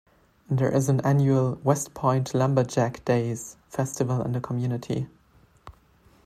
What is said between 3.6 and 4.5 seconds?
festival in the